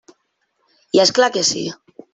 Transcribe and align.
I 0.97 1.03
és 1.05 1.15
clar 1.19 1.31
que 1.37 1.47
sí! 1.55 1.67